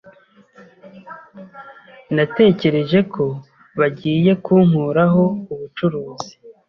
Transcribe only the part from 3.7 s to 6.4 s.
bagiye kunkuraho ubucuruzi.